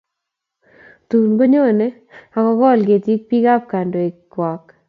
[1.09, 1.87] Tun konyone
[2.37, 4.63] ak kokol ketik biik ak kandoik chwak